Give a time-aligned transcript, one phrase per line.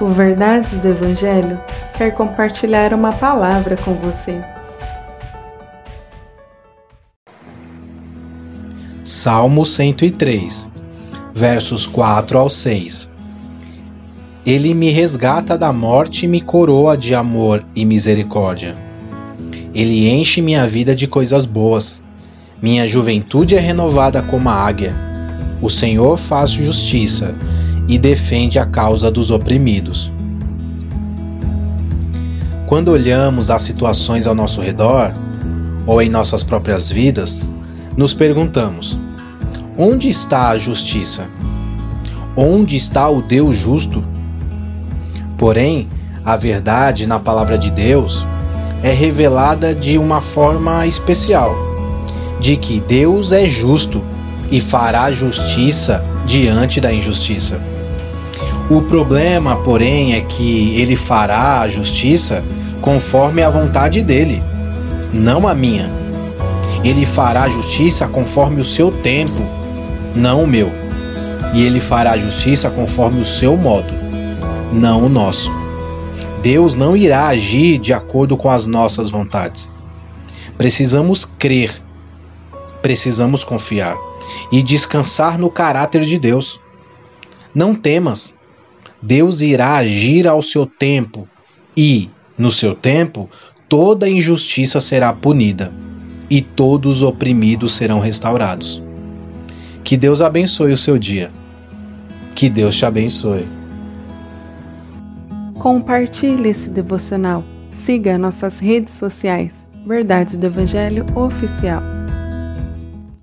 [0.00, 1.60] O Verdades do Evangelho
[1.98, 4.40] quer compartilhar uma palavra com você.
[9.04, 10.66] Salmo 103,
[11.34, 13.10] versos 4 ao 6.
[14.46, 18.74] Ele me resgata da morte e me coroa de amor e misericórdia.
[19.74, 22.02] Ele enche minha vida de coisas boas.
[22.62, 24.94] Minha juventude é renovada como a águia.
[25.60, 27.34] O Senhor faz justiça
[27.88, 30.10] e defende a causa dos oprimidos.
[32.66, 35.12] Quando olhamos as situações ao nosso redor,
[35.86, 37.48] ou em nossas próprias vidas,
[37.96, 38.96] nos perguntamos:
[39.76, 41.28] onde está a justiça?
[42.36, 44.04] Onde está o Deus justo?
[45.36, 45.88] Porém,
[46.24, 48.24] a verdade na palavra de Deus
[48.82, 51.56] é revelada de uma forma especial,
[52.38, 54.02] de que Deus é justo
[54.50, 57.60] e fará justiça diante da injustiça.
[58.70, 62.44] O problema, porém, é que ele fará a justiça
[62.80, 64.42] conforme a vontade dele,
[65.12, 65.90] não a minha.
[66.82, 69.42] Ele fará justiça conforme o seu tempo,
[70.14, 70.70] não o meu.
[71.52, 73.92] E ele fará justiça conforme o seu modo,
[74.72, 75.50] não o nosso.
[76.42, 79.68] Deus não irá agir de acordo com as nossas vontades.
[80.56, 81.82] Precisamos crer,
[82.82, 83.96] precisamos confiar
[84.50, 86.60] e descansar no caráter de Deus.
[87.54, 88.34] Não temas,
[89.02, 91.28] Deus irá agir ao seu tempo
[91.76, 93.28] e, no seu tempo,
[93.68, 95.72] toda injustiça será punida
[96.28, 98.82] e todos os oprimidos serão restaurados.
[99.82, 101.30] Que Deus abençoe o seu dia.
[102.34, 103.46] Que Deus te abençoe.
[105.58, 107.42] Compartilhe esse devocional.
[107.70, 109.66] Siga nossas redes sociais.
[109.86, 111.99] Verdades do Evangelho Oficial.